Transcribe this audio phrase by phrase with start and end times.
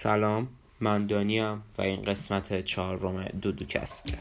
[0.00, 0.48] سلام
[0.80, 4.18] من دانیم و این قسمت چهارم دودوکست.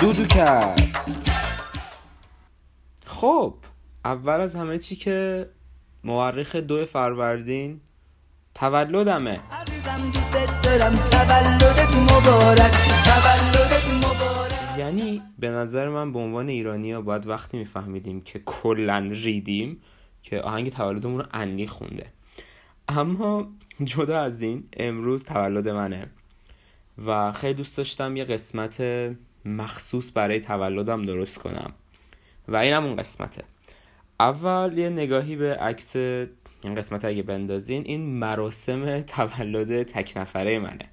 [0.00, 1.20] دودوکست.
[3.06, 3.54] خب
[4.04, 5.48] اول از همه چی که
[6.04, 7.80] مورخ دو فروردین
[8.54, 9.40] تولدمه.
[14.78, 19.82] یعنی به نظر من به عنوان ایرانی ها باید وقتی میفهمیدیم که کلا ریدیم
[20.22, 22.21] که آهنگ تولدمون رو اندی خونده
[22.88, 23.48] اما
[23.84, 26.06] جدا از این امروز تولد منه
[27.06, 28.82] و خیلی دوست داشتم یه قسمت
[29.44, 31.72] مخصوص برای تولدم درست کنم.
[32.48, 33.44] و این اون قسمته.
[34.20, 40.88] اول یه نگاهی به عکس این قسمت اگه بندازین این مراسم تولد تک نفره منه.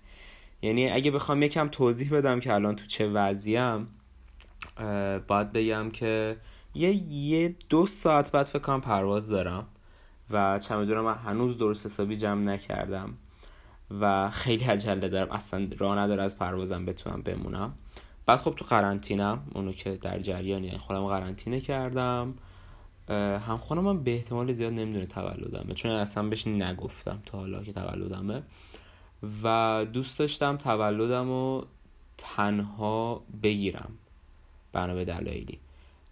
[0.62, 3.88] یعنی اگه بخوام یکم توضیح بدم که الان تو چه وضعیم
[5.28, 6.38] باید بگم که
[6.76, 9.68] یه, یه دو ساعت بعد فکر پرواز دارم.
[10.32, 13.14] و چمدونم من هنوز درست حسابی جمع نکردم
[14.02, 15.32] و خیلی عجله دارم.
[15.32, 17.74] اصلا راه نداره از پروازم بتونم بمونم.
[18.26, 22.34] بعد خب تو قرنطینم اونو که در جریان یعنی خودم قرنطینه کردم.
[23.48, 27.74] هم خودم من به احتمال زیاد نمی‌دونه تولدمه چون اصلا بهش نگفتم تا حالا که
[27.74, 28.44] تولدمه.
[29.44, 31.66] و دوست داشتم تولدم رو
[32.18, 33.92] تنها بگیرم
[34.74, 35.60] بنا به دلایلی.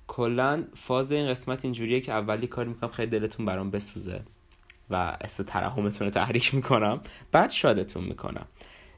[0.07, 4.21] کلا فاز این قسمت اینجوریه که اولی کار می‌کنم خیلی دلتون برام بسوزه
[4.89, 7.01] و است ترحمتون رو تحریک می‌کنم.
[7.31, 8.45] بعد شادتون می‌کنم.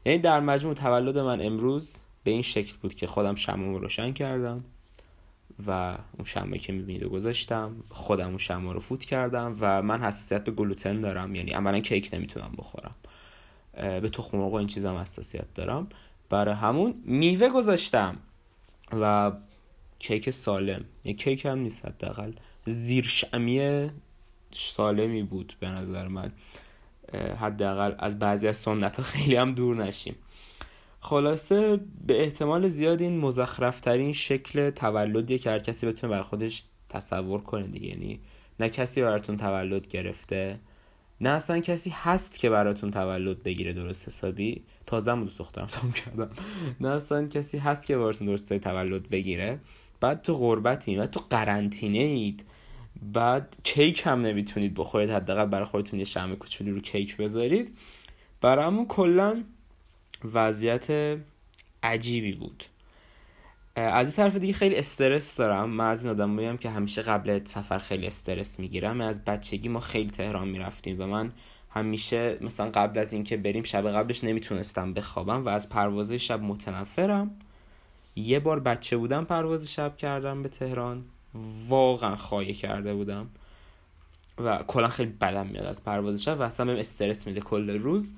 [0.05, 4.13] یعنی در مجموع تولد من امروز به این شکل بود که خودم شمع رو روشن
[4.13, 4.63] کردم
[5.67, 10.01] و اون شمعی که می‌بینید رو گذاشتم خودم اون شمع رو فوت کردم و من
[10.01, 11.35] حساسیت به گلوتن دارم.
[11.35, 12.95] یعنی عملا کیک نمی‌تونم بخورم.
[13.73, 15.87] به تخم مرغ و این چیزام حساسیت دارم.
[16.29, 18.17] برای همون میوه گذاشتم
[19.01, 19.31] و
[19.99, 20.85] کیک سالم.
[21.03, 22.31] یه کیک هم نیست حداقل.
[22.65, 23.89] زیر شمی
[24.51, 26.31] سالمی بود به نظر من.
[27.39, 30.15] حداقل از بعضی از سنت ها خیلی هم دور نشیم.
[30.99, 37.41] خلاصه به احتمال زیاد این مزخرفترین شکل تولدیه که هر کسی بتونه بر خودش تصور
[37.41, 37.87] کنه دیگه.
[37.87, 38.19] یعنی
[38.59, 40.59] نه کسی براتون تولد گرفته
[41.21, 44.63] نه اصلا کسی هست که براتون تولد بگیره درست حسابی.
[44.85, 46.29] تازه هم دوست دخترم تام کردم.
[46.81, 49.59] نه اصلا کسی هست که براتون درست تولد بگیره.
[49.99, 52.45] بعد تو غربتین و تو قرنطینه اید
[53.13, 57.77] بعد کیک هم نمی‌تونید بخورید حداقل برای خودتون یه شمع کوچولی رو کیک بذارید.
[58.41, 59.43] برامون کلا
[60.33, 61.17] وضعیت
[61.83, 62.63] عجیبی بود.
[63.75, 65.69] از این طرف دیگه خیلی استرس دارم.
[65.69, 69.01] من از این آدم که همیشه قبل سفر خیلی استرس می‌گیرم.
[69.01, 71.31] از بچگی ما خیلی تهران می‌رفتیم و من
[71.69, 77.31] همیشه مثلا قبل از اینکه بریم شب قبلش نمی‌تونستم بخوابم و از پروازه شب متنفرم.
[78.19, 81.05] یه بار بچه بودم پرواز شب کردم به تهران.
[81.67, 83.29] واقعا خواهی کرده بودم.
[84.37, 88.13] و کلا خیلی بدم میاد از پرواز شب و اصلا بهم استرس میده کل روز.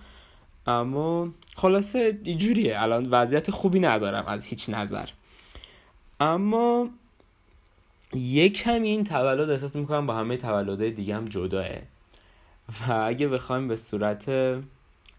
[0.67, 2.81] اما خلاصه اینجوریه.
[2.81, 5.09] الان وضعیت خوبی ندارم از هیچ نظر.
[6.19, 6.89] اما
[8.13, 11.67] یک کمی این تولد احساس می‌کنم با همه تولدهای دیگه هم جداه.
[12.87, 14.29] و اگه بخوایم به صورت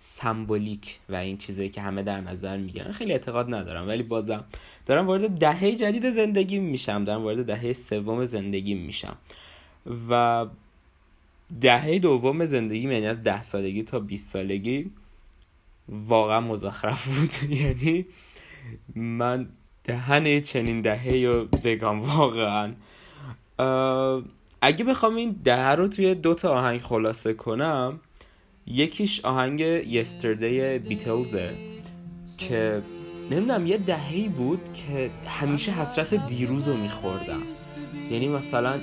[0.05, 2.93] سمبولیک و این چیزایی که همه در نظر می‌گیرن.
[2.93, 4.45] خیلی اعتقاد ندارم ولی بازم
[4.87, 7.05] دارم وارد دهه جدید زندگی میشم.
[7.05, 9.17] دارم وارد دهه سوم زندگی میشم.
[10.11, 10.47] و
[11.61, 14.91] دهه دوم زندگی یعنی از ده سالگی تا 20 سالگی
[15.89, 17.51] واقعا مزخرف بود.
[17.61, 18.07] یعنی
[18.95, 19.49] من
[19.85, 22.73] دهن چنین دهه رو بگم واقعا.
[24.63, 28.01] اگه بخوام این دهه رو توی دو تا آهنگ خلاصه کنم
[28.67, 31.51] یکیش آهنگ یستردی بیتلزه
[32.39, 32.83] که
[33.31, 37.43] نمی‌دونم یه دههی بود که همیشه حسرت دیروز رو میخوردم.
[38.11, 38.81] یعنی مثلا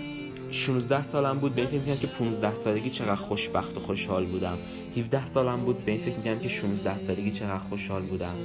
[0.51, 4.57] 16 سالم بود به این فکر می‌کنم که 15 سالگی چقدر خوشبخت و خوشحال بودم.
[4.97, 8.35] 17 سالم بود به این فکر می‌کنم که 16 سالگی چقدر خوشحال بودم.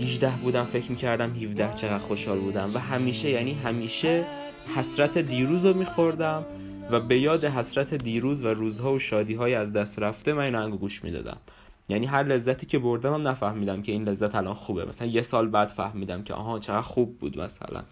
[0.00, 2.70] 18 بودم فکر می‌کردم 17 چقدر خوشحال بودم.
[2.74, 4.24] و همیشه یعنی همیشه
[4.76, 6.44] حسرت دیروز رو میخوردم.
[6.90, 10.54] و به یاد حسرت دیروز و روزها و شادی های از دست رفته من این
[10.54, 11.36] آهنگو گوش می‌دادم.
[11.88, 14.84] یعنی هر لذتی که بردم هم نفهمیدم که این لذت الان خوبه.
[14.84, 17.82] مثلا یه سال بعد فهمیدم که آها چقدر خوب بود مثلا.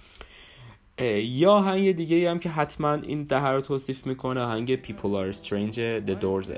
[1.22, 6.06] یا آهنگ دیگه هم که حتما این ده رو توصیف می‌کنه آهنگ People Are Strange
[6.06, 6.52] The Doors.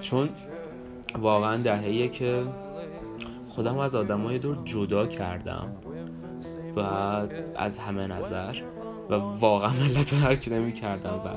[0.00, 0.28] چون
[1.18, 2.42] واقعا دههیه که
[3.48, 5.72] خودم از های دور جدا کردم
[6.76, 6.80] و
[7.56, 8.54] از همه نظر
[9.10, 11.28] و واقعا ملت رو درک نمی کردم و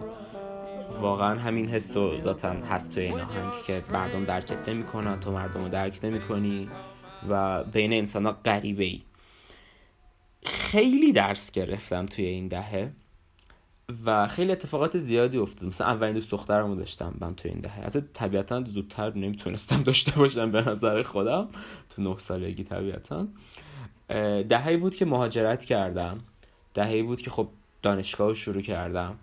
[1.01, 5.31] واقعا همین حس و ذاتا هست توی این آهنگ که مردم درکت نمی کنن تو
[5.31, 6.69] مردم رو درک نمی کنی
[7.29, 9.01] و بین انسان ها غریبه ای
[10.45, 12.91] خیلی درس گرفتم توی این دهه
[14.05, 15.69] و خیلی اتفاقات زیادی افتاد.
[15.69, 17.85] مثلا اولین دوست دخترمو داشتم من تو این دهه.
[17.85, 21.47] حتی طبیعتا زودتر نمی‌تونستم داشته باشم به نظر خودم.
[21.95, 23.27] تو نه سالگی طبیعتا.
[24.49, 26.17] دههی بود که مهاجرت کردم.
[26.73, 27.47] دههی بود که خب
[27.81, 29.15] دانشگاه رو شروع کردم.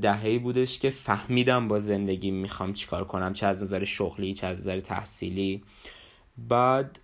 [0.00, 4.58] دههی بودش که فهمیدم با زندگی می‌خوام چیکار کنم چه از نظر شغلی چه از
[4.58, 5.62] نظر تحصیلی.
[6.38, 7.00] بعد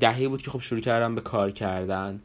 [0.00, 2.22] دههی بود که خب شروع کردم به کار کردن.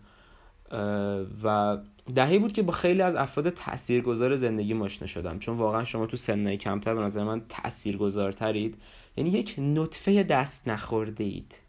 [1.44, 1.78] و
[2.16, 5.40] دههی بود که با خیلی از افراد تاثیرگذار زندگی آشنا شدم.
[5.40, 8.78] چون واقعا شما تو سنهای کمتر به نظر من تاثیرگذارترید.
[9.18, 11.60] یعنی یک نطفه دست نخورده اید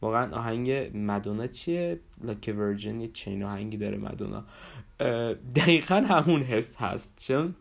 [0.00, 4.44] واقعا آهنگ مدونا چیه؟ لاک ورجن یه چین آهنگی داره مدونا.
[5.54, 7.54] دقیقا همون حس هست چون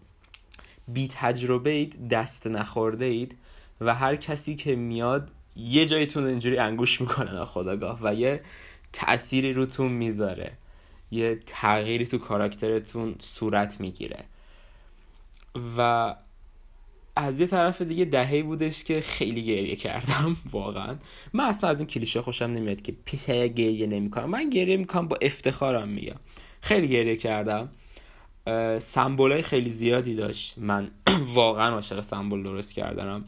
[0.87, 3.37] بی تجربه اید دست نخورده اید
[3.81, 8.41] و هر کسی که میاد یه جایتون اینجوری انگوش می‌کنه خداگاه و یه
[8.93, 10.51] تأثیری روتون می‌ذاره.
[11.11, 14.23] یه تغییری تو کاراکترتون صورت می‌گیره.
[15.77, 16.15] و
[17.15, 20.95] از یه طرف دیگه دههی بودش که خیلی گریه کردم واقعا.
[21.33, 24.29] من اصلا از این کلیشه خوشم نمیاد که پیسه گریه نمی‌کنم.
[24.29, 26.15] من گریه می‌کنم با افتخارم میگم.
[26.61, 27.69] خیلی گریه کردم.
[28.79, 30.57] سمبولای خیلی زیادی داشت.
[30.57, 30.91] من
[31.33, 33.25] واقعا عاشق سمبل درست کردنم.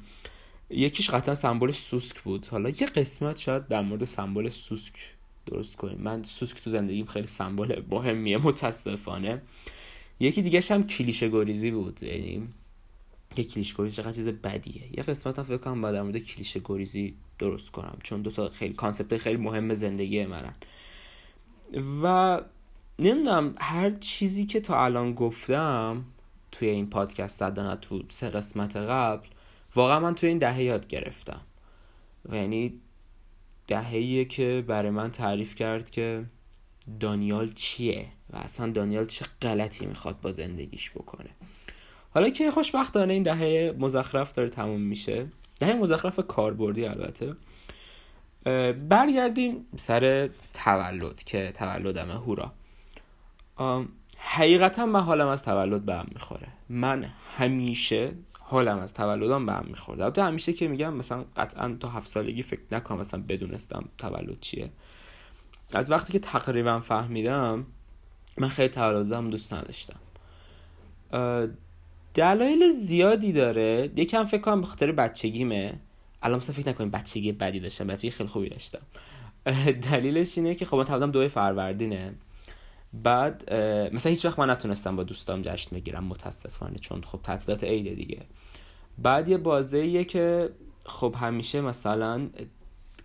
[0.70, 2.46] یکیش قطعا سمبل سوسک بود.
[2.46, 4.94] حالا یه قسمت شاید در مورد سمبل سوسک
[5.46, 5.98] درست کنیم.
[6.02, 9.42] من سوسک تو زندگیم خیلی سمبل مهمیه متاسفانه.
[10.20, 12.04] یکی دیگه هم کلیشه گریزی بود.
[12.04, 12.48] یعنی
[13.38, 14.84] یه کلیشه گریزی چقدر چیز بدیه.
[14.98, 17.98] یه قسمت هم فکر کنم بعد در مورد کلیشه گریزی درست کنم.
[18.04, 20.54] چون دو تا خیلی کانسپت خیلی مهم زندگی منن.
[22.04, 22.42] و
[23.00, 26.06] نمی‌دونم هر چیزی که تا الان گفتم
[26.52, 29.28] توی این پادکست دادن تو سه قسمت قبل
[29.76, 31.42] واقعا من توی این دهه یاد گرفتم.
[32.30, 32.74] و یعنی
[33.68, 36.26] دههیه که برای من تعریف کرد که
[37.00, 41.30] دانیال چیه و اصلا دانیال چه غلطی می‌خواد با زندگیش بکنه.
[42.12, 45.28] حالا که خوشبختانه این دهه مزخرف داره تموم میشه.
[45.60, 47.36] دهه مزخرف کاربردی البته.
[48.74, 52.54] برگردیم سر تولد که تولدمه هورا.
[54.18, 56.48] حقیقتا من حالم از تولد به هم می‌خوره.
[56.70, 61.90] من همیشه حالم از تولدم به هم می‌خورد البته همیشه که میگم مثلا قطعا تا
[61.90, 64.70] هفت سالگی فکر نکنم مثلا بدونستم تولد چیه.
[65.74, 67.66] از وقتی که تقریبا فهمیدم
[68.38, 70.00] من خیلی تولدم دوست نداشتم.
[72.14, 73.92] دلایل زیادی داره.
[73.96, 75.80] یکم فکر کنم به خاطر بچگیمه.
[76.22, 78.82] الان مثلا فکر نکنیم بچگی بدی داشتم بچگی خیلی خوبی داشتم.
[79.92, 82.14] دلیلش اینه که خب من تولدم دوی فروردینه.
[82.94, 83.54] بعد
[83.94, 88.22] مثلا هیچ وقت من نتونستم با دوستام جشن بگیرم متاسفانه چون خب تعطیلات عید دیگه.
[88.98, 90.50] بعد یه بازه که
[90.86, 92.30] خب همیشه مثلا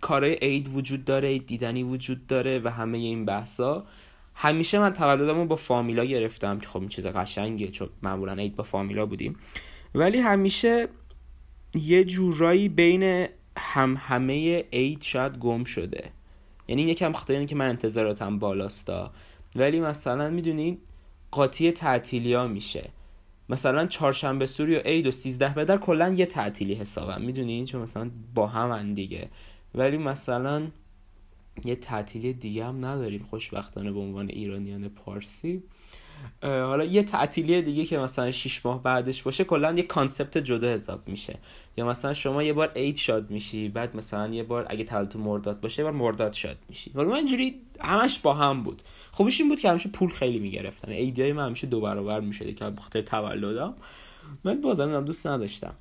[0.01, 3.85] کارهای عید وجود داره دیدنی وجود داره و همه این بحثا.
[4.35, 8.63] همیشه من تولدمو با فامیلا گرفتم که خب این چیز قشنگه چون معمولا عید با
[8.63, 9.35] فامیلا بودیم.
[9.95, 10.87] ولی همیشه
[11.75, 13.27] یه جورایی بین
[13.57, 16.11] هم همه عید شاید گم شده.
[16.67, 19.11] یعنی یکم خاطر اینه که من انتظاراتم بالاستا
[19.55, 20.79] ولی مثلا می‌دونید
[21.31, 22.89] قاطی تعطیلی ها میشه.
[23.49, 27.21] مثلا چهارشنبه سوری و عید و سیزده بدر کلا یه تعطیلی حسابم.
[27.21, 29.29] می‌دونین چون مثلا با هم دیگه.
[29.75, 30.67] ولی مثلا
[31.65, 33.23] یه تعطیلی دیگه هم نداریم.
[33.29, 35.63] خوشبختانه به عنوان ایرانیان پارسی.
[36.41, 41.07] حالا یه تعطیلی دیگه که مثلا 6 ماه بعدش باشه کلا یه کانسپت جدا حساب
[41.07, 41.39] میشه.
[41.77, 45.61] یا مثلا شما یه بار عید شاد میشی بعد مثلا یه بار اگه تولد مرداد
[45.61, 46.91] باشه یه بار مرداد شاد میشی.
[46.91, 48.81] حالا من اینجوری همش با هم بود.
[49.11, 50.91] خوبش این بود که همیشه پول خیلی می‌گرفتن.
[50.91, 53.73] ایدیای من همیشه دو برابر می‌شده که بخاطر تولدم
[54.43, 55.73] من بازم دوست نداشتم.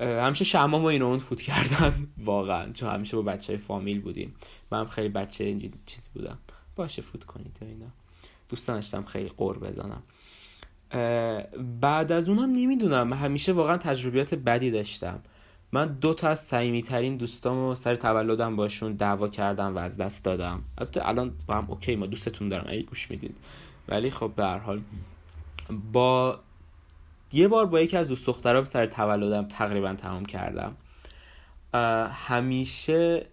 [0.00, 2.06] همیشه شما ما اینو اون فوت کردن.
[2.24, 4.34] واقعا چون همیشه با بچه فامیل بودیم.
[4.70, 6.38] من خیلی بچه اینجوری چیزی بودم.
[6.76, 7.86] باشه فوت کنید اینا.
[8.48, 10.02] دوست داشتم خیلی قور بزنم.
[11.80, 13.12] بعد از اونم نمی‌دونم.
[13.12, 15.20] همیشه واقعا تجربیات بدی داشتم.
[15.72, 20.62] من دو تا از صمیمیترین دوستامو سر تولدم باشون دعوا کردم و از دست دادم.
[20.78, 22.64] البته الان با هم اوکی ما دوستتون دارم.
[22.68, 23.36] اگه گوش می‌دید.
[23.88, 24.80] ولی خب به هر حال
[25.92, 26.40] با
[27.32, 30.76] یه بار با یکی از دوست دخترام سر تولدم تقریبا تمام کردم.
[32.12, 33.26] همیشه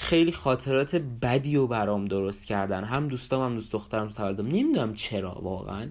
[0.00, 2.84] خیلی خاطرات بدی و برام درست کردن.
[2.84, 5.88] هم دوستام هم دوست دخترم تو تولدم نمی‌دونم چرا واقعا.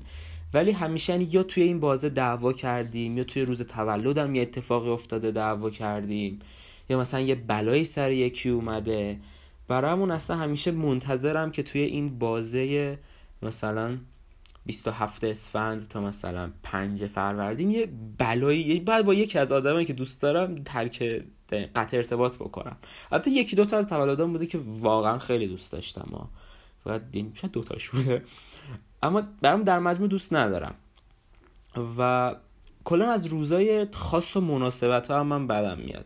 [0.54, 4.90] ولی همیشه یعنی یا توی این بازه دعوا کردیم یا توی روز تولدم یه اتفاقی
[4.90, 6.40] افتاده دعوا کردیم.
[6.90, 9.20] یا مثلا یه بلایی سر یکی اومده.
[9.68, 12.98] برامون اصلا همیشه منتظرم که توی این بازه
[13.42, 13.98] مثلا
[14.66, 20.22] 27 اسفند تا مثلا 5 فروردین یه بلایی بعد با یکی از آدمایی که دوست
[20.22, 21.24] دارم ترک
[21.56, 22.78] قطع ارتباط بکنم.
[23.12, 26.30] البته یکی دوتا از تولدام بوده که واقعا خیلی دوست داشتم
[26.86, 28.24] و دین شاید دوتاش بوده.
[29.04, 30.76] اما برام در مجموع دوست ندارم.
[31.98, 32.36] و
[32.84, 36.06] کلا از روزای خاص و مناسبت ها هم من بدم میاد.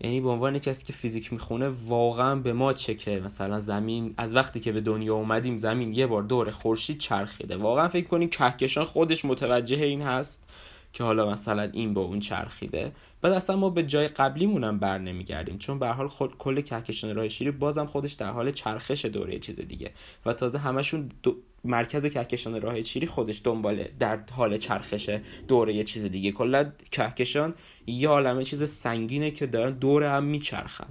[0.00, 4.60] یعنی به عنوان کسی که فیزیک می‌خونه واقعا به ما چه مثلا زمین از وقتی
[4.60, 7.56] که به دنیا اومدیم زمین یه بار دور خورشید چرخیده.
[7.56, 10.50] واقعا فکر کنیم کهکشان خودش متوجه این هست.
[10.98, 12.92] که حالا مثلا این با اون چرخیده.
[13.22, 17.14] بعد اصلا ما به جای قبلیمون هم بر نمیگردیم چون به حال خود کل کهکشان
[17.14, 19.90] راه شیری بازم خودش در حال چرخش دوره چیز دیگه.
[20.26, 21.36] و تازه همشون دو...
[21.64, 26.32] مرکز کهکشان راه شیری خودش دنباله در حال چرخش دوره یه چیز دیگه.
[26.32, 27.54] کلا کهکشان
[27.86, 30.88] یه عالمه چیز سنگینه که دارن دور هم میچرخن.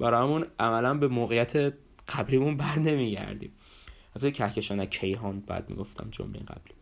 [0.00, 1.74] برامون عملا به موقعیت
[2.08, 3.52] قبلیمون بر نمیگردیم.
[4.16, 6.75] حتی کهکشان کیهان بعد می‌گفتم جمله قبلی.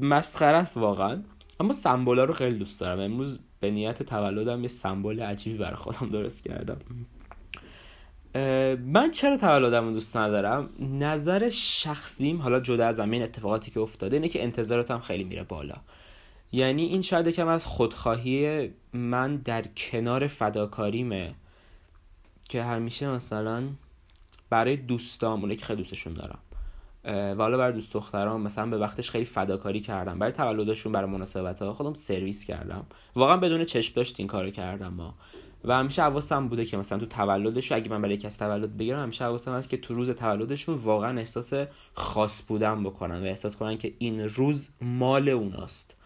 [0.00, 1.22] مسخره است واقعا.
[1.60, 3.00] اما سمبولا رو خیلی دوست دارم.
[3.00, 6.78] امروز به نیت تولدم یه سمبل عجیبی برای خودم درست کردم.
[8.84, 14.16] من چرا تولدم رو دوست ندارم؟ نظر شخصیم حالا جدا از این اتفاقاتی که افتاده
[14.16, 15.74] اینه که انتظاراتم خیلی میره بالا.
[16.52, 21.34] یعنی این شاید کم از خودخواهی من در کنار فداکاریمه
[22.48, 23.62] که همیشه مثلا
[24.50, 26.38] برای دوستام اونه که خیلی دوستشون دارم.
[27.06, 30.18] و حالا برای دوست دخترام مثلا به وقتش خیلی فداکاری کردم.
[30.18, 32.86] برای تولدشون برای مناسبت ها خودم سرویس کردم.
[33.14, 35.14] واقعا بدون چشم داشت این کارو کردم ما
[35.64, 39.24] و همیشه حواسم بوده که مثلا تو تولدش اگه من برای کسی تولد بگیرم همیشه
[39.24, 41.52] حواسم هست که تو روز تولدشون واقعا احساس
[41.94, 45.96] خاص بودن بکنن و احساس کنن که این روز مال اوناست.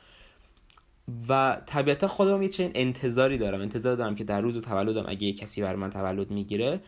[1.29, 3.61] و طبیعتا خودم یه چنین انتظاری دارم.
[3.61, 6.81] انتظار دارم که در روز تولدم اگه یه کسی برای من تولد می‌گیره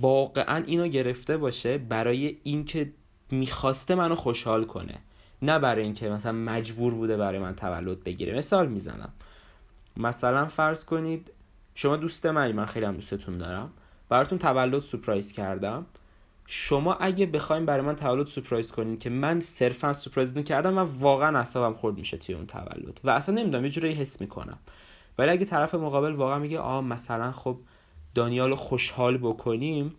[0.00, 2.92] واقعا اینو گرفته باشه برای اینکه
[3.30, 4.98] می‌خواسته منو خوشحال کنه.
[5.42, 8.38] نه برای اینکه مثلا مجبور بوده برای من تولد بگیره.
[8.38, 9.12] مثال می‌زنم.
[9.96, 11.32] مثلا فرض کنید
[11.74, 13.70] شما دوست منی من خیلی هم دوستتون دارم.
[14.08, 15.86] براتون تولد surprise کردم.
[16.46, 20.82] شما اگه بخوایم برای من تولد surprise کنین که من صرفا surprise تون کردم من
[20.82, 23.00] واقعا اعصابم خورد میشه توی اون تولد.
[23.04, 24.58] و اصلا نمی‌دونم یه جوری حس می‌کنم.
[25.18, 27.58] ولی اگه طرف مقابل واقعا میگه آ مثلا خب
[28.14, 29.94] دانیال خوشحال بکنیم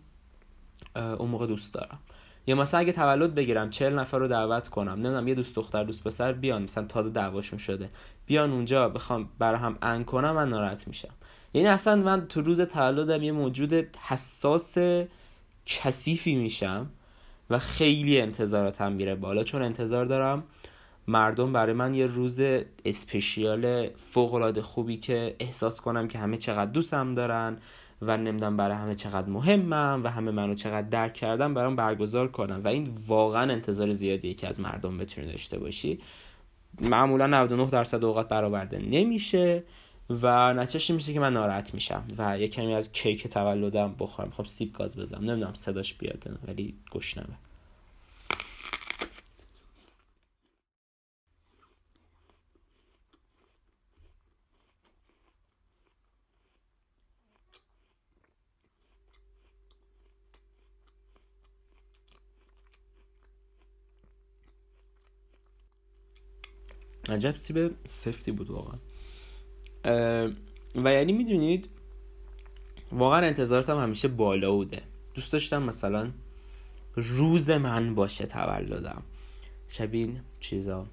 [0.96, 1.98] اون موقع دوست دارم.
[2.46, 6.04] یا مثلا اگه تولد بگیرم چهل نفر رو دعوت کنم نمی‌دونم یه دوست دختر دوست
[6.04, 7.90] پسر بیان مثلا تازه دعواشون شده
[8.26, 11.14] بیان اونجا بخوام برای هم ان کنم من ناراحت میشم.
[11.54, 14.78] یعنی اصلا من تو روز تولدم یه موجود حساس
[15.66, 16.86] کثیفی میشم
[17.50, 19.44] و خیلی انتظاراتم میره بالا.
[19.44, 20.42] چون انتظار دارم
[21.08, 22.40] مردم برای من یه روز
[22.84, 27.56] اسپشیال فوق خوبی که احساس کنم که همه چقدر دوستم دارن
[28.02, 32.60] و نمی‌دونم برای همه چقدر مهمم و همه منو چقدر درک کردم برام برگزار کنم
[32.64, 35.98] و این واقعا انتظار زیادیه که از مردم بتونی داشته باشی.
[36.80, 39.64] معمولا 99 درصد اوقات برآورده نمیشه
[40.10, 44.30] و نتیجهش میشه که من ناراحت میشم و یه کمی از کیک تولدم بخورم.
[44.30, 45.30] خب سیب گاز بزنم.
[45.30, 47.36] نمی‌دونم صداش بیاد ولی گشنمه.
[67.12, 68.78] عجب سیب سفتی بود واقعا.
[70.74, 71.68] و یعنی می‌دونید
[72.92, 74.82] واقعا انتظاراتم همیشه بالا بوده.
[75.14, 76.10] دوست داشتم مثلا
[76.94, 79.02] روز من باشه تولدم.
[79.68, 80.86] شبین چیزا.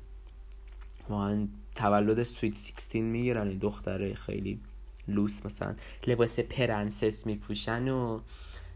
[1.09, 4.59] واقعا تولد sweet 16 می‌گیرن دختره خیلی
[5.07, 5.75] لوس مثلا.
[6.07, 8.19] لباس پرنسس میپوشن و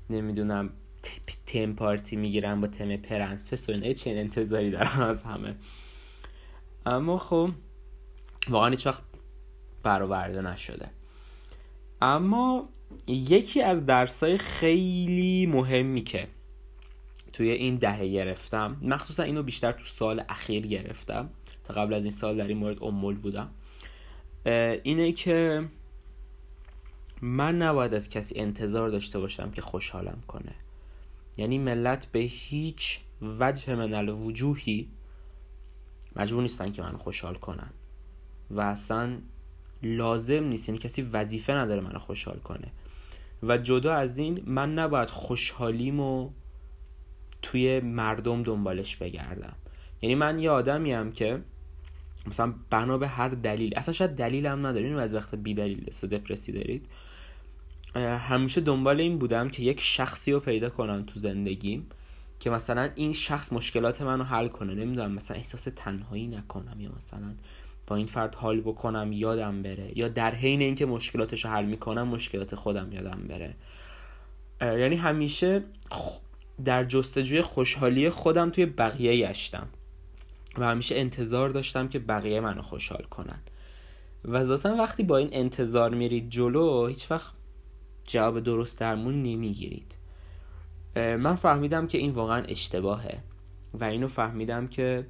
[0.09, 0.69] نمی‌دونم
[1.45, 5.55] theme party می‌گیرن با تم پرنسس و اینه چه انتظاری دارم از همه.
[6.85, 7.49] اما خب
[8.49, 9.01] واقعا هیچ وقت
[9.83, 10.89] برآورده نشده.
[12.01, 12.69] اما
[13.07, 16.27] یکی از درسای خیلی مهمی که
[17.33, 21.29] توی این دهه گرفتم مخصوصا اینو بیشتر تو سال اخیر گرفتم
[21.63, 23.49] تا قبل از این سال در این مورد امول بودم
[24.83, 25.67] اینه که
[27.21, 30.55] من نباید از کسی انتظار داشته باشم که خوشحالم کنه.
[31.37, 34.87] یعنی ملت به هیچ وجه من الوجوهی
[36.15, 37.70] مجبور نیستن که من خوشحال کنن.
[38.51, 39.17] و اصلا
[39.84, 42.67] لازم نیست یعنی کسی وظیفه نداره منو خوشحال کنه.
[43.43, 46.29] و جدا از این من نباید خوشحالیمو
[47.41, 49.55] توی مردم دنبالش بگردم.
[50.01, 51.41] یعنی من یه آدمی هم که
[52.27, 56.05] مثلا بنا به هر دلیل اصلا شاید دلیل هم نداریم از وقت بی دلیل است
[56.05, 56.88] دپرسی دارید.
[57.96, 61.88] همیشه دنبال این بودم که یک شخصی رو پیدا کنم تو زندگیم.
[62.43, 64.73] که مثلا این شخص مشکلات منو حل کنه.
[64.73, 67.33] نمی‌دونم مثلا احساس تنهایی نکنم یا مثلا
[67.88, 69.91] با این فرد حال بکنم یادم بره.
[69.95, 73.55] یا در حین اینکه مشکلاتش رو حل می‌کنم مشکلات خودم یادم بره.
[74.62, 75.63] یعنی همیشه
[76.65, 79.67] در جستجوی خوشحالی خودم توی بقیه گشتم.
[80.57, 83.39] و همیشه انتظار داشتم که بقیه منو خوشحال کنن.
[84.25, 87.33] و ذاتا وقتی با این انتظار میرید جلو هیچ وقت
[88.03, 90.02] جواب درست درمون نمی‌گیرید.
[90.95, 93.19] من فهمیدم که این واقعا اشتباهه
[93.73, 95.05] و اینو فهمیدم که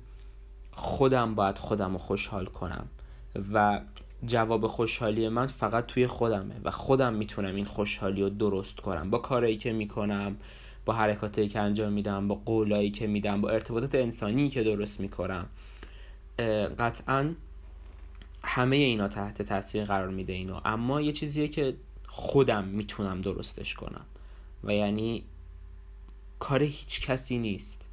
[0.71, 2.87] خودم باید خودم رو خوشحال کنم
[3.53, 3.81] و
[4.25, 9.09] جواب خوشحالی من فقط توی خودمه و خودم می‌تونم این خوشحالی رو درست کنم.
[9.09, 10.37] با کارایی که می‌کنم
[10.85, 15.45] با حرکاتی که انجام میدم با قولایی که میدم با ارتباطات انسانی که درست می‌کنم
[16.79, 17.33] قطعا
[18.43, 20.59] همه اینا تحت تاثیر قرار میده اینو.
[20.65, 21.75] اما یه چیزیه که
[22.07, 24.05] خودم می‌تونم درستش کنم
[24.63, 25.23] و یعنی
[26.43, 27.85] کار هیچ کسی نیست.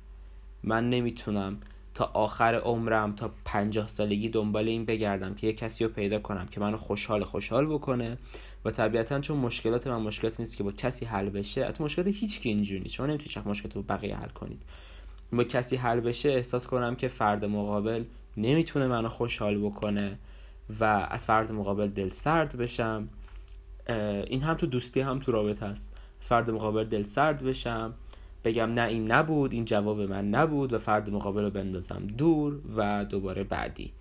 [0.65, 1.57] من نمی‌تونم
[1.95, 6.47] تا آخر عمرم تا پنجاه سالگی دنبال این بگردم که یه کسی رو پیدا کنم
[6.47, 8.19] که منو خوشحال خوشحال بکنه
[8.65, 12.41] و طبیعتا چون مشکلات من مشکلات نیست که با کسی حل بشه حتی مشکلات هیچ
[12.41, 14.63] کی اینجوری شما نمی‌تونید چند مشکلات رو بقیه حل کنید.
[15.33, 18.05] با کسی حل بشه احساس کنم که فرد مقابل
[18.37, 20.19] نمی‌تونه منو خوشحال بکنه
[20.81, 23.09] و از فرد مقابل دل سرد بشم.
[24.27, 27.95] این هم تو دوستی هم تو رابطه هست از فرد مقابل دل سرد بشم.
[28.45, 33.05] بگم نه این نبود این جواب من نبود و فرد مقابل رو بندازم دور و
[33.05, 33.93] دوباره بعدی.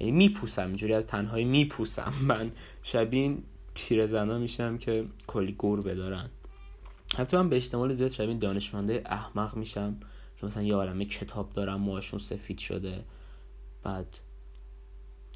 [0.00, 2.12] یعنی میپوسم اینجوری از تنهایی میپوسم.
[2.28, 2.50] من
[2.82, 3.42] شبین
[3.74, 6.30] پیرزنا میشم که کلی گور بدارن.
[7.16, 9.96] حتی من به احتمال زیاد شبین دانشمنده احمق میشم.
[10.40, 13.04] که مثلا یه عالمه کتاب دارم موهاشون سفید شده.
[13.82, 14.18] بعد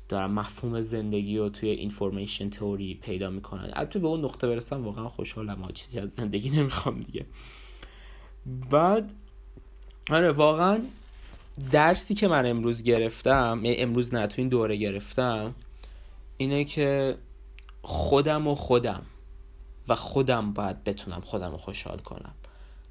[0.09, 5.09] دارم مفهوم زندگی رو توی اینفورمیشن تئوری پیدا می‌کنن البته به اون نقطه برسم واقعا
[5.09, 5.69] خوشحالم.
[5.75, 7.27] چیزی از زندگی نمی‌خوام دیگه.
[8.71, 9.13] بعد
[10.11, 10.81] آره واقعا
[11.71, 15.55] درسی که من امروز گرفتم امروز نه تو این دوره گرفتم
[16.37, 17.17] اینه که
[17.83, 19.03] خودم و خودم
[19.89, 22.35] و خودم باید بتونم خودم رو خوشحال کنم.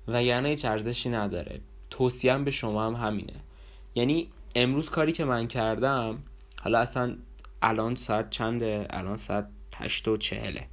[0.07, 1.59] و یعنی هیچ ارزشی نداره.
[1.89, 3.33] توصیم به شما هم همینه.
[3.95, 6.19] یعنی امروز کاری که من کردم
[6.61, 7.15] حالا اصلا
[7.61, 10.67] الان ساعت چنده؟ الان ساعت هشت و چهله.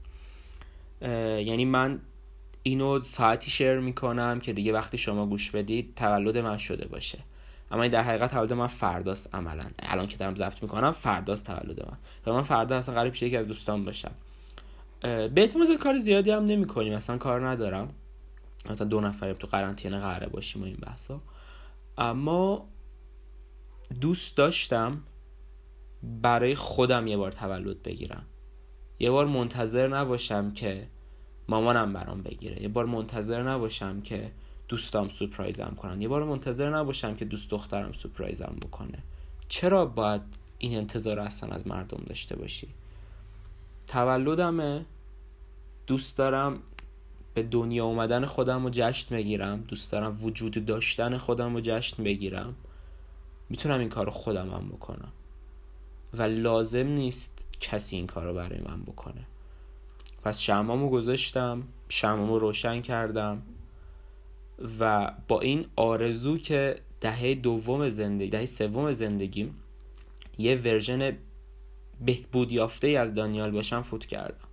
[1.41, 2.01] یعنی من
[2.67, 7.19] اینو ساعتی شیر می‌کنم که دیگه وقتی شما گوش بدید تولد من شده باشه.
[7.71, 9.67] اما این در حقیقت تولد من فرداست عملا.
[9.79, 11.99] الان که دارم ضبط می‌کنم فرداست تولد من.
[12.27, 14.13] و من فردا اصلا پیش یکی از دوستان باشم.
[15.01, 17.89] به اعتماد کار زیادی هم نمی کنیم اصلا کار ندارم.
[18.71, 21.21] مثلا دو نفریم تو قرنطینه قراره باشیم و این بحثا.
[21.99, 22.69] اما
[24.01, 25.03] دوست داشتم
[26.03, 28.27] برای خودم یه بار تولد بگیرم.
[28.99, 30.87] یه بار منتظر نباشم که
[31.49, 32.63] مامانم برام بگیره.
[32.63, 34.31] یه بار منتظر نباشم که
[34.69, 36.03] دوستام سپرایزم کنن.
[36.03, 38.99] یه بار منتظر نباشم که دوست دخترم سپرایزم بکنه.
[39.49, 40.23] چرا باید
[40.59, 42.69] این انتظار اصلا از مردم داشته باشی؟
[43.87, 44.85] تولدمه.
[45.87, 46.59] دوست دارم
[47.35, 49.61] به دنیا اومدن خودم رو جشن بگیرم.
[49.69, 52.55] دوست دارم وجود داشتن خودم رو جشن بگیرم.
[53.49, 55.13] می‌تونم این کار رو خودم هم بکنم.
[56.15, 59.27] و لازم نیست کسی این کار رو برای من بکنه.
[60.25, 63.43] پس شمامو گذاشتم شمامو روشن کردم
[64.81, 69.55] و با این آرزو که دهه دوم زندگی دهه سوم زندگیم
[70.39, 71.17] یه ورژن
[72.01, 74.49] بهبود یافته از دانیال باشم فوت کردم.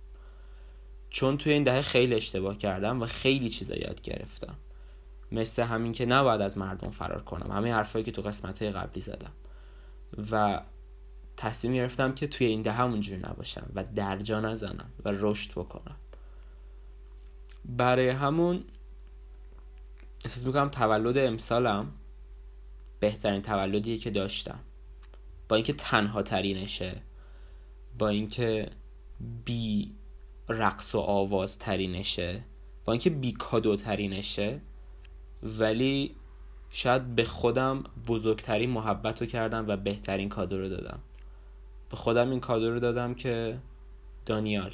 [1.10, 4.54] چون توی این دهه خیلی اشتباه کردم و خیلی چیزا یاد گرفتم.
[5.32, 7.52] مثل همین که نباید از مردم فرار کنم.
[7.52, 9.32] همه حرفایی که تو قسمت قبلی زدم.
[10.30, 10.60] و
[11.36, 15.96] تصمیم گرفتم که توی این دهه همونجوری نباشم و درجا نزنم و رشد بکنم.
[17.64, 18.64] برای همون
[20.24, 21.92] احساس می‌کنم تولد امسالم
[23.00, 24.60] بهترین تولدیه که داشتم.
[25.48, 27.02] با اینکه تنها ترینشه
[27.98, 28.70] با اینکه
[29.44, 29.92] بی
[30.48, 32.44] رقص و آواز ترینشه
[32.84, 34.60] با اینکه بی کادو ترینشه
[35.42, 36.14] ولی
[36.70, 41.00] شاید به خودم بزرگترین محبت رو کردم و بهترین کادو رو دادم.
[41.92, 43.58] به خودم این کادو رو دادم که
[44.26, 44.72] دانیال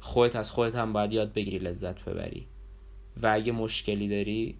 [0.00, 2.46] خودت از خودت هم باید یاد بگیری لذت ببری.
[3.22, 4.56] و اگه مشکلی داری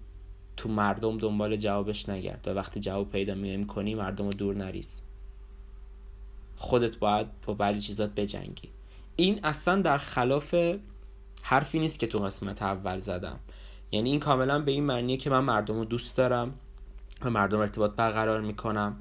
[0.57, 2.49] تو مردم دنبال جوابش نگرد.
[2.49, 5.03] و وقتی جواب پیدا می کنی مردم رو دور نریز.
[6.57, 8.69] خودت باید با بعضی چیزات بجنگی.
[9.17, 10.55] این اصلا در خلاف
[11.43, 13.41] حرفی نیست که تو قسمت اول زدم.
[13.91, 16.55] یعنی این کاملا به این معنیه که من مردم رو دوست دارم
[17.23, 18.99] و مردم ارتباط برقرار می‌کنم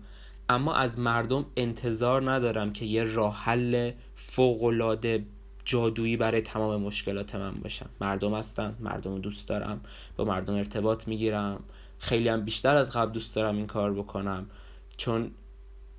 [0.51, 5.25] اما از مردم انتظار ندارم که یه راه حل فوقالعاده
[5.65, 9.81] جادویی برای تمام مشکلات من باشم مردم هستن مردم دوست دارم
[10.17, 11.63] با مردم ارتباط می‌گیرم.
[11.99, 14.45] خیلی هم بیشتر از قبل دوست دارم این کار بکنم.
[14.97, 15.31] چون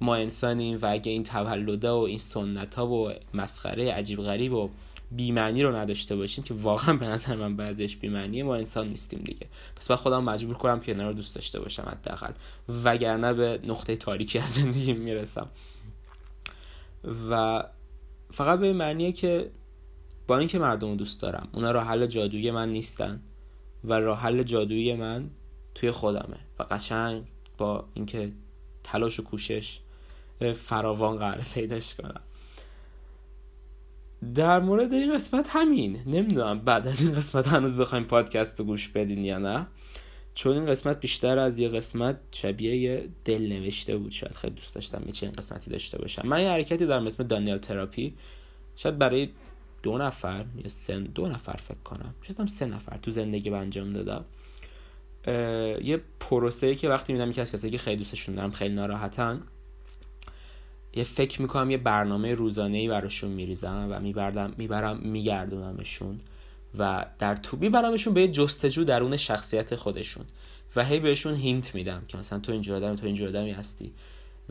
[0.01, 4.71] ما انسانیم و اگه این تولده و این سنت ها و مسخره عجیب غریب و
[5.17, 9.47] بیمعنی رو نداشته باشیم که واقعا به نظر من بعضیش بیمعنیه ما انسان نیستیم دیگه.
[9.77, 12.33] پس باید خودم مجبور کنم که رو دوست داشته باشم حداقل.
[12.85, 15.49] وگرنه به نقطه تاریکی از زندگی می‌رسم.
[17.31, 17.63] و
[18.33, 19.51] فقط به معنیه که
[20.27, 23.23] با اینکه مردم رو دوست دارم اونا راه حل جادویی من نیستن
[23.85, 25.31] و راه حل جادویی من
[25.75, 27.23] توی خودمه و قشنگ
[27.59, 28.33] با اینکه
[28.85, 29.81] تلاش و کوشش
[30.53, 32.21] فراوان قرار پیداش کنم.
[34.35, 35.99] در مورد این قسمت همین.
[36.07, 39.67] نمی‌دونم بعد از این قسمت هنوز بخوایم پادکست رو گوش بدین یا نه.
[40.35, 44.11] چون این قسمت بیشتر از یه قسمت شبیه یه دل نوشته بود.
[44.11, 46.29] شاید خیلی دوست داشتم یه چنین قسمتی داشته باشم.
[46.29, 48.15] من یه حرکتی دارم اسم دانیال تراپی.
[48.77, 49.29] شاید برای
[49.83, 52.15] دو نفر یا سه دو نفر فکر کنم.
[52.23, 54.25] شاید هم سه نفر تو زندگی به انجام دادم.
[55.85, 59.43] یه پروسه که وقتی میدم یکی از کسایی که خیلی دوستشون دارم خیلی ناراحتن
[60.95, 66.21] یه فکر می‌کنم یه برنامه روزانه ای براشون میریزم و میبردم می‌برم میگردونمشون
[66.79, 70.25] و در تو میبرمشون به یه جستجو درون شخصیت خودشون
[70.77, 73.93] و هی بهشون هینت میدم که مثلا تو اینجور آدمی تو اینجور آدمی هستی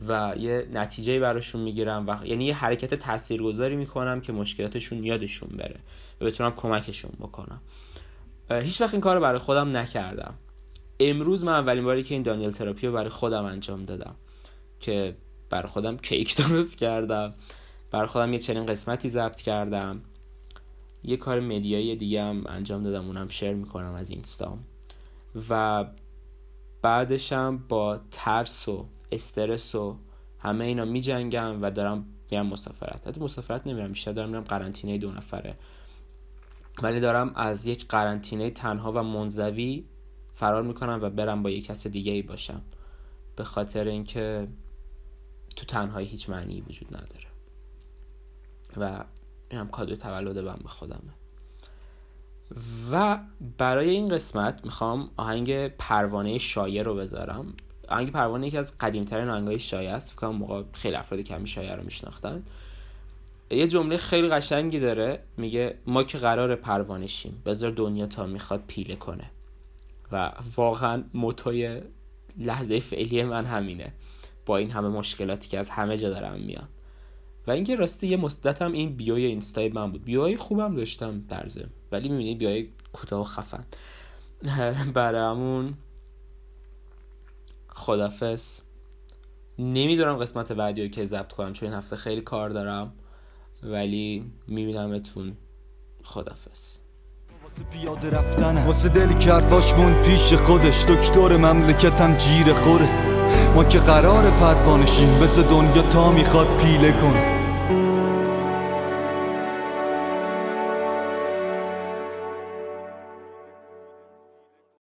[0.08, 5.80] و یه نتیجه براشون می‌گیرم و یعنی یه حرکت تاثیرگذاری می‌کنم که مشکلاتشون یادشون بره
[6.20, 7.60] و بتونم کمکشون بکنم.
[8.50, 10.34] هیچ وقت این کار برای خودم نکردم.
[11.00, 14.14] امروز من اولین باری که این دانیل تراپی رو برای خودم انجام دادم
[14.80, 15.14] که
[15.52, 17.34] برای خودم کیک درست کردم.
[17.90, 20.00] برای خودم یه چنین قسمتی ضبط کردم.
[21.04, 24.64] یه کار مدیایی دیگه هم انجام دادم اونم شیر می‌کنم از اینستام
[25.50, 25.84] و
[26.82, 29.96] بعدشم با ترس و استرس و
[30.38, 33.08] همه اینا می جنگم و دارم میرم مسافرت.
[33.08, 35.54] حتی مسافرت نمیرم بیشتر دارم میرم قرنطینه دو نفره.
[36.82, 39.84] ولی دارم از یک قرنطینه تنها و منزوی
[40.34, 42.62] فرار می‌کنم و برم با یک کس دیگه ای باشم.
[43.36, 44.48] به خاطر اینکه
[45.54, 47.26] تو تنهایی هیچ معنی وجود نداره.
[48.76, 49.04] و
[49.50, 51.12] این هم کادوی تولد من به خودمه.
[52.92, 53.18] و
[53.58, 57.54] برای این قسمت می‌خوام آهنگ پروانه شایع رو بذارم.
[57.88, 60.12] آهنگ پروانه یکی از قدیمترین آهنگای شایع است.
[60.12, 62.42] فکر موقع خیلی افرادی کمی شایع رو میشناختن.
[63.50, 65.22] یه جمله خیلی قشنگی داره.
[65.36, 67.42] میگه ما که قرار پروانه شیم.
[67.46, 69.30] بذار دنیا تا می‌خواد پیله کنه.
[70.12, 71.80] و واقعا موتوی
[72.38, 73.92] لحظه فعلی من همینه.
[74.46, 76.68] با این همه مشکلاتی که از همه جا دارم میاد.
[77.46, 80.04] و اینکه راستی یه مدت هم این بیوی اینستای من بود.
[80.04, 83.64] بیوی خوبم داشتم درزه ولی می‌بینید بیوی کوتاه و خفن.
[84.94, 85.74] برامون
[87.68, 88.62] خدافس
[89.58, 92.92] نمی‌دونم قسمت بعدی رو که ضبط کنم چون این هفته خیلی کار دارم.
[93.62, 95.36] ولی میبینمتون
[96.04, 96.78] خدافس
[97.42, 98.66] واسه پیاده رفتنه.
[98.66, 100.84] واسه دلی کرفاش پیش خودش.
[100.84, 103.11] دکتر مملکتم جیر خوره.
[103.54, 107.31] ما که قرار پروانشیم مثل دنیا تا می‌خواد پیله کنه.